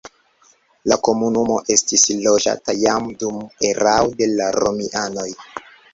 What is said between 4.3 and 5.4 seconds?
la romianoj.